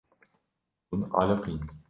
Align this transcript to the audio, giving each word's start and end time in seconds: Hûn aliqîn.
Hûn 0.89 1.01
aliqîn. 1.21 1.61